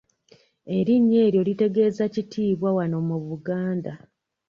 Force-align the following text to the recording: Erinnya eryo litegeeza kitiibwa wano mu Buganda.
Erinnya 0.77 1.19
eryo 1.27 1.41
litegeeza 1.47 2.05
kitiibwa 2.13 2.69
wano 2.77 2.97
mu 3.07 3.17
Buganda. 3.27 3.93